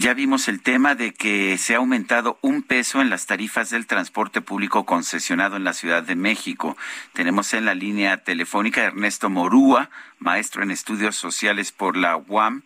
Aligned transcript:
Ya 0.00 0.14
vimos 0.14 0.48
el 0.48 0.62
tema 0.62 0.94
de 0.94 1.12
que 1.12 1.58
se 1.58 1.74
ha 1.74 1.76
aumentado 1.76 2.38
un 2.40 2.62
peso 2.62 3.02
en 3.02 3.10
las 3.10 3.26
tarifas 3.26 3.68
del 3.68 3.86
transporte 3.86 4.40
público 4.40 4.86
concesionado 4.86 5.56
en 5.56 5.64
la 5.64 5.74
Ciudad 5.74 6.02
de 6.02 6.16
México. 6.16 6.78
Tenemos 7.12 7.52
en 7.52 7.66
la 7.66 7.74
línea 7.74 8.16
telefónica 8.16 8.80
a 8.80 8.84
Ernesto 8.84 9.28
Morúa, 9.28 9.90
maestro 10.18 10.62
en 10.62 10.70
estudios 10.70 11.16
sociales 11.16 11.70
por 11.70 11.98
la 11.98 12.16
UAM 12.16 12.62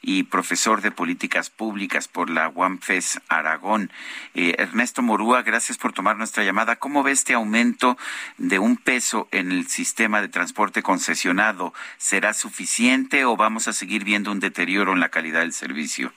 y 0.00 0.22
profesor 0.22 0.80
de 0.80 0.90
políticas 0.90 1.50
públicas 1.50 2.08
por 2.08 2.30
la 2.30 2.48
UAMFES 2.48 3.20
Aragón. 3.28 3.92
Eh, 4.32 4.54
Ernesto 4.56 5.02
Morúa, 5.02 5.42
gracias 5.42 5.76
por 5.76 5.92
tomar 5.92 6.16
nuestra 6.16 6.42
llamada. 6.42 6.76
¿Cómo 6.76 7.02
ve 7.02 7.12
este 7.12 7.34
aumento 7.34 7.98
de 8.38 8.58
un 8.60 8.78
peso 8.78 9.28
en 9.30 9.52
el 9.52 9.68
sistema 9.68 10.22
de 10.22 10.28
transporte 10.28 10.82
concesionado? 10.82 11.74
¿Será 11.98 12.32
suficiente 12.32 13.26
o 13.26 13.36
vamos 13.36 13.68
a 13.68 13.74
seguir 13.74 14.04
viendo 14.04 14.32
un 14.32 14.40
deterioro 14.40 14.94
en 14.94 15.00
la 15.00 15.10
calidad 15.10 15.40
del 15.40 15.52
servicio? 15.52 16.14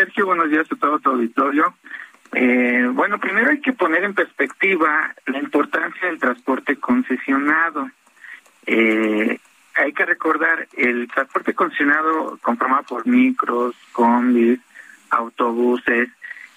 Sergio, 0.00 0.24
buenos 0.24 0.48
días 0.48 0.66
a 0.72 0.76
todo 0.76 0.98
tu 0.98 1.10
auditorio. 1.10 1.74
Eh, 2.32 2.88
bueno, 2.90 3.20
primero 3.20 3.50
hay 3.50 3.60
que 3.60 3.74
poner 3.74 4.02
en 4.02 4.14
perspectiva 4.14 5.14
la 5.26 5.38
importancia 5.38 6.08
del 6.08 6.18
transporte 6.18 6.76
concesionado. 6.76 7.86
Eh, 8.64 9.38
hay 9.74 9.92
que 9.92 10.06
recordar, 10.06 10.66
el 10.74 11.06
transporte 11.08 11.52
concesionado 11.52 12.38
conformado 12.40 12.84
por 12.84 13.06
micros, 13.06 13.74
combis, 13.92 14.58
autobuses, 15.10 16.08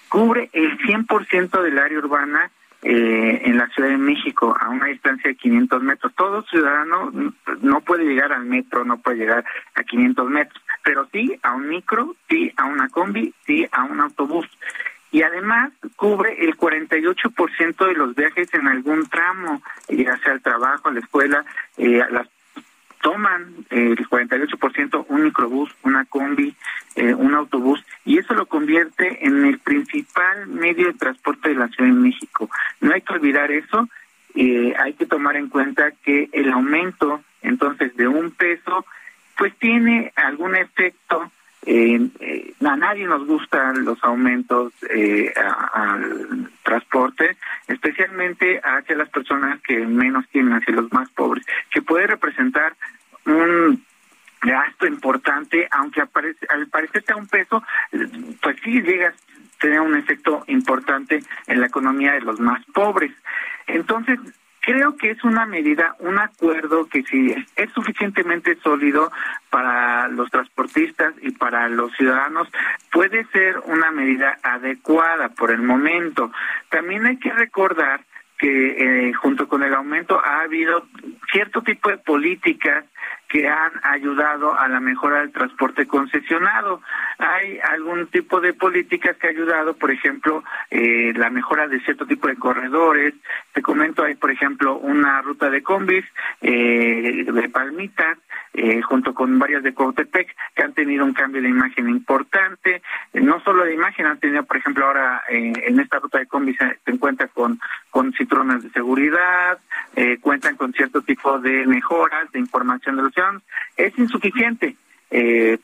cubre 0.08 0.48
el 0.54 0.78
100% 0.78 1.60
del 1.60 1.78
área 1.78 1.98
urbana 1.98 2.50
eh, 2.80 3.42
en 3.44 3.58
la 3.58 3.68
Ciudad 3.68 3.90
de 3.90 3.98
México 3.98 4.56
a 4.58 4.70
una 4.70 4.86
distancia 4.86 5.28
de 5.28 5.36
500 5.36 5.82
metros. 5.82 6.14
Todo 6.14 6.44
ciudadano 6.44 7.12
no 7.60 7.80
puede 7.82 8.04
llegar 8.04 8.32
al 8.32 8.46
metro, 8.46 8.86
no 8.86 9.02
puede 9.02 9.18
llegar 9.18 9.44
a 9.74 9.82
500 9.82 10.30
metros 10.30 10.63
pero 10.84 11.08
sí 11.10 11.36
a 11.42 11.54
un 11.54 11.68
micro, 11.68 12.14
sí 12.28 12.52
a 12.56 12.66
una 12.66 12.88
combi, 12.88 13.34
sí 13.46 13.66
a 13.72 13.84
un 13.84 14.00
autobús. 14.00 14.46
Y 15.10 15.22
además 15.22 15.72
cubre 15.96 16.44
el 16.44 16.56
48% 16.56 17.86
de 17.86 17.94
los 17.94 18.14
viajes 18.14 18.52
en 18.52 18.68
algún 18.68 19.06
tramo, 19.08 19.62
ya 19.88 20.16
sea 20.18 20.32
al 20.32 20.42
trabajo, 20.42 20.88
a 20.88 20.92
la 20.92 21.00
escuela, 21.00 21.44
eh, 21.78 22.02
las 22.10 22.28
toman 23.00 23.66
el 23.68 23.98
48% 24.08 25.04
un 25.08 25.24
microbús, 25.24 25.70
una 25.82 26.06
combi, 26.06 26.56
eh, 26.96 27.12
un 27.12 27.34
autobús, 27.34 27.84
y 28.06 28.16
eso 28.16 28.32
lo 28.32 28.46
convierte 28.46 29.26
en 29.26 29.44
el 29.44 29.58
principal 29.58 30.46
medio 30.46 30.86
de 30.86 30.94
transporte 30.94 31.50
de 31.50 31.56
la 31.56 31.68
Ciudad 31.68 31.90
de 31.90 31.96
México. 31.96 32.48
No 32.80 32.94
hay 32.94 33.02
que 33.02 33.12
olvidar 33.12 33.50
eso, 33.52 33.88
eh, 34.34 34.74
hay 34.78 34.94
que 34.94 35.04
tomar 35.04 35.36
en 35.36 35.50
cuenta 35.50 35.92
que 36.02 36.30
el 36.32 36.50
aumento 36.50 37.22
entonces 37.42 37.94
de 37.94 38.08
un 38.08 38.30
peso 38.30 38.86
pues 39.36 39.54
tiene 39.58 40.12
algún 40.16 40.56
efecto. 40.56 41.30
Eh, 41.66 42.10
a 42.62 42.76
nadie 42.76 43.06
nos 43.06 43.26
gustan 43.26 43.84
los 43.84 44.02
aumentos 44.04 44.72
eh, 44.90 45.32
al 45.72 46.50
transporte, 46.62 47.36
especialmente 47.68 48.60
hacia 48.62 48.96
las 48.96 49.08
personas 49.08 49.60
que 49.62 49.78
menos 49.78 50.28
tienen, 50.28 50.52
hacia 50.52 50.74
los 50.74 50.92
más 50.92 51.08
pobres, 51.10 51.44
que 51.70 51.80
puede 51.80 52.06
representar 52.06 52.74
un 53.24 53.82
gasto 54.42 54.86
importante, 54.86 55.66
aunque 55.70 56.02
aparece, 56.02 56.46
al 56.50 56.66
parecer 56.68 57.02
sea 57.04 57.16
un 57.16 57.28
peso, 57.28 57.62
pues 58.42 58.56
sí 58.62 58.82
llega 58.82 59.08
a 59.08 59.14
tener 59.58 59.80
un 59.80 59.96
efecto 59.96 60.44
importante 60.48 61.22
en 61.46 61.60
la 61.60 61.66
economía 61.66 62.12
de 62.12 62.20
los 62.20 62.38
más 62.40 62.62
pobres. 62.66 63.12
Entonces, 63.66 64.18
Creo 64.64 64.96
que 64.96 65.10
es 65.10 65.22
una 65.24 65.44
medida, 65.44 65.94
un 65.98 66.18
acuerdo 66.18 66.88
que 66.88 67.02
si 67.02 67.34
es 67.54 67.70
suficientemente 67.72 68.56
sólido 68.62 69.12
para 69.50 70.08
los 70.08 70.30
transportistas 70.30 71.12
y 71.20 71.32
para 71.32 71.68
los 71.68 71.92
ciudadanos, 71.92 72.48
puede 72.90 73.26
ser 73.26 73.58
una 73.66 73.90
medida 73.90 74.38
adecuada 74.42 75.28
por 75.28 75.50
el 75.50 75.60
momento. 75.60 76.32
También 76.70 77.04
hay 77.04 77.18
que 77.18 77.30
recordar 77.30 78.00
que 78.38 79.08
eh, 79.08 79.12
junto 79.12 79.48
con 79.48 79.62
el 79.62 79.74
aumento 79.74 80.18
ha 80.24 80.40
habido 80.40 80.86
cierto 81.30 81.60
tipo 81.60 81.90
de 81.90 81.98
políticas 81.98 82.86
que 83.34 83.48
han 83.48 83.72
ayudado 83.82 84.56
a 84.56 84.68
la 84.68 84.78
mejora 84.78 85.18
del 85.18 85.32
transporte 85.32 85.88
concesionado. 85.88 86.80
Hay 87.18 87.58
algún 87.58 88.06
tipo 88.06 88.40
de 88.40 88.52
políticas 88.52 89.16
que 89.16 89.26
ha 89.26 89.30
ayudado, 89.30 89.74
por 89.74 89.90
ejemplo, 89.90 90.44
eh, 90.70 91.12
la 91.16 91.30
mejora 91.30 91.66
de 91.66 91.80
cierto 91.80 92.06
tipo 92.06 92.28
de 92.28 92.36
corredores. 92.36 93.12
Te 93.52 93.60
comento, 93.60 94.04
hay, 94.04 94.14
por 94.14 94.30
ejemplo, 94.30 94.76
una 94.76 95.20
ruta 95.22 95.50
de 95.50 95.64
combis 95.64 96.04
eh, 96.42 97.24
de 97.26 97.48
Palmitas, 97.48 98.18
eh, 98.52 98.80
junto 98.82 99.14
con 99.14 99.36
varias 99.36 99.64
de 99.64 99.74
Cotepec, 99.74 100.28
que 100.54 100.62
han 100.62 100.72
tenido 100.72 101.04
un 101.04 101.12
cambio 101.12 101.42
de 101.42 101.48
imagen 101.48 101.88
importante. 101.88 102.82
no 103.14 103.40
solo 103.40 103.64
de 103.64 103.74
imagen, 103.74 104.06
han 104.06 104.20
tenido, 104.20 104.44
por 104.44 104.58
ejemplo, 104.58 104.86
ahora 104.86 105.24
en 105.28 105.80
esta 105.80 105.98
ruta 105.98 106.18
de 106.18 106.26
combis 106.26 106.56
se, 106.56 106.78
encuentra 106.86 107.26
con, 107.26 107.58
con 107.90 108.12
citrones 108.12 108.62
de 108.62 108.70
seguridad, 108.70 109.58
cuentan 110.20 110.56
con 110.56 110.72
cierto 110.72 111.02
tipo 111.02 111.40
de 111.40 111.66
mejoras 111.66 112.30
de 112.30 112.38
información 112.38 112.93
es 113.76 113.98
insuficiente, 113.98 114.76
eh, 115.10 115.58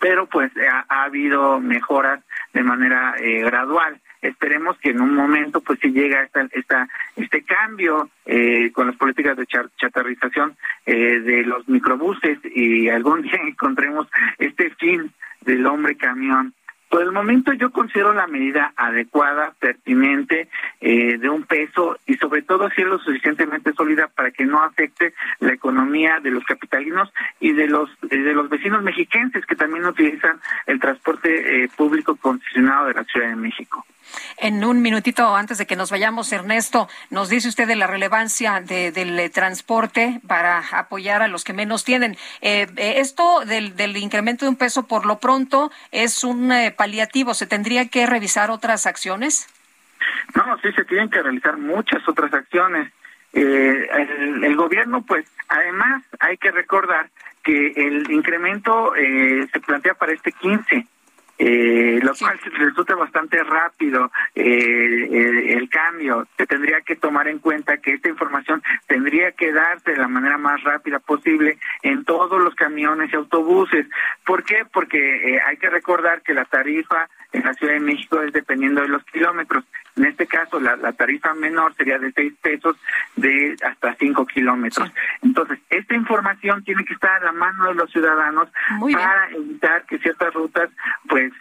pero, 0.00 0.26
pues 0.26 0.50
ha, 0.88 1.04
habido 1.04 1.60
mejoras 1.60 2.22
de 2.52 2.62
manera 2.62 3.14
eh, 3.18 3.42
gradual. 3.42 4.00
Esperemos 4.20 4.78
que 4.78 4.90
en 4.90 5.00
un 5.00 5.14
momento 5.14 5.60
pues 5.60 5.80
si 5.80 5.90
llega 5.90 6.22
esta, 6.22 6.46
esta 6.52 6.88
este 7.16 7.42
cambio 7.42 8.08
eh, 8.24 8.70
con 8.72 8.86
las 8.86 8.96
políticas 8.96 9.36
de 9.36 9.46
chatarrización 9.46 10.56
de 10.86 11.42
los 11.44 11.68
microbuses 11.68 12.38
y 12.44 12.88
algún 12.88 13.22
día 13.22 13.40
encontremos 13.46 14.06
este 14.38 14.70
fin 14.70 15.12
del 15.40 15.66
hombre 15.66 15.96
camión 15.96 16.54
por 16.92 17.00
el 17.00 17.10
momento 17.10 17.54
yo 17.54 17.72
considero 17.72 18.12
la 18.12 18.26
medida 18.26 18.74
adecuada, 18.76 19.54
pertinente, 19.58 20.48
eh, 20.82 21.16
de 21.16 21.30
un 21.30 21.44
peso 21.44 21.98
y 22.06 22.16
sobre 22.16 22.42
todo 22.42 22.68
si 22.68 22.82
es 22.82 22.86
lo 22.86 22.98
suficientemente 22.98 23.72
sólida 23.72 24.08
para 24.08 24.30
que 24.30 24.44
no 24.44 24.62
afecte 24.62 25.14
la 25.40 25.54
economía 25.54 26.20
de 26.20 26.30
los 26.30 26.44
capitalinos 26.44 27.10
y 27.40 27.52
de 27.52 27.66
los 27.66 27.88
de 28.02 28.34
los 28.34 28.50
vecinos 28.50 28.82
mexiquenses 28.82 29.46
que 29.46 29.56
también 29.56 29.86
utilizan 29.86 30.38
el 30.66 30.80
transporte 30.80 31.64
eh, 31.64 31.70
público 31.74 32.14
concesionado 32.16 32.88
de 32.88 32.94
la 32.94 33.04
Ciudad 33.04 33.30
de 33.30 33.36
México. 33.36 33.86
En 34.38 34.64
un 34.64 34.82
minutito 34.82 35.34
antes 35.34 35.58
de 35.58 35.66
que 35.66 35.76
nos 35.76 35.90
vayamos, 35.90 36.32
Ernesto, 36.32 36.88
nos 37.10 37.28
dice 37.28 37.48
usted 37.48 37.66
de 37.66 37.76
la 37.76 37.86
relevancia 37.86 38.60
del 38.60 39.18
eh, 39.18 39.30
transporte 39.30 40.20
para 40.26 40.62
apoyar 40.72 41.22
a 41.22 41.28
los 41.28 41.44
que 41.44 41.52
menos 41.52 41.84
tienen. 41.84 42.16
Eh, 42.40 42.66
eh, 42.76 42.94
esto 42.96 43.44
del, 43.44 43.96
incremento 43.96 44.44
de 44.44 44.50
un 44.50 44.56
peso 44.56 44.86
por 44.86 45.06
lo 45.06 45.18
pronto 45.18 45.70
es 45.90 46.24
un 46.24 46.52
paliativo. 46.76 47.34
¿Se 47.34 47.46
tendría 47.46 47.88
que 47.88 48.06
revisar 48.06 48.50
otras 48.50 48.86
acciones? 48.86 49.48
No, 50.34 50.58
sí, 50.58 50.72
se 50.72 50.84
tienen 50.84 51.10
que 51.10 51.22
realizar 51.22 51.56
muchas 51.56 52.06
otras 52.08 52.32
acciones. 52.32 52.92
el, 53.32 54.44
el, 54.44 54.56
gobierno, 54.56 55.02
pues, 55.02 55.24
además 55.48 56.02
hay 56.20 56.36
que 56.36 56.50
recordar 56.50 57.08
que 57.42 57.72
el 57.76 58.10
incremento 58.10 58.92
se 58.94 59.60
plantea 59.60 59.94
para 59.94 60.12
este 60.12 60.32
15 60.32 60.86
eh, 61.44 61.98
lo 62.00 62.14
cual 62.14 62.38
resulta 62.56 62.94
bastante 62.94 63.42
rápido 63.42 64.12
eh, 64.32 65.56
el 65.56 65.68
cambio. 65.68 66.28
Se 66.36 66.46
tendría 66.46 66.82
que 66.82 66.94
tomar 66.94 67.26
en 67.26 67.40
cuenta 67.40 67.78
que 67.78 67.94
esta 67.94 68.08
información 68.08 68.62
tendría 68.86 69.32
que 69.32 69.52
darse 69.52 69.90
de 69.90 69.96
la 69.96 70.06
manera 70.06 70.38
más 70.38 70.62
rápida 70.62 71.00
posible 71.00 71.58
en 71.82 72.04
todos 72.04 72.40
los 72.40 72.54
camiones 72.54 73.12
y 73.12 73.16
autobuses. 73.16 73.86
¿Por 74.24 74.44
qué? 74.44 74.64
Porque 74.72 75.34
eh, 75.34 75.40
hay 75.44 75.56
que 75.56 75.68
recordar 75.68 76.22
que 76.22 76.32
la 76.32 76.44
tarifa 76.44 77.08
en 77.32 77.42
la 77.42 77.54
Ciudad 77.54 77.72
de 77.72 77.80
México 77.80 78.22
es 78.22 78.32
dependiendo 78.32 78.80
de 78.82 78.88
los 78.88 79.02
kilómetros. 79.06 79.64
En 79.96 80.06
este 80.06 80.26
caso, 80.26 80.58
la, 80.58 80.92
tarifa 80.92 81.34
menor 81.34 81.74
sería 81.74 81.98
de 81.98 82.12
6 82.12 82.32
pesos 82.40 82.76
de 83.16 83.56
hasta 83.64 83.94
5 83.94 84.26
kilómetros. 84.26 84.90
Entonces, 85.20 85.58
esta 85.68 85.94
información 85.94 86.64
tiene 86.64 86.84
que 86.84 86.94
estar 86.94 87.20
a 87.20 87.26
la 87.26 87.32
mano 87.32 87.68
de 87.68 87.74
los 87.74 87.90
ciudadanos 87.90 88.48
para 88.92 89.30
evitar 89.30 89.84
que 89.84 89.98
ciertas 89.98 90.32
rutas, 90.32 90.70
pues, 91.08 91.32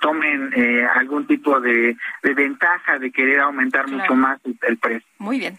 tomen 0.00 0.52
eh, 0.54 0.86
algún 0.94 1.26
tipo 1.26 1.60
de, 1.60 1.96
ventaja 2.22 2.98
de 2.98 3.10
querer 3.10 3.40
aumentar 3.40 3.88
mucho 3.88 4.14
más 4.14 4.40
el 4.44 4.76
precio. 4.78 5.08
Muy 5.18 5.38
bien. 5.38 5.58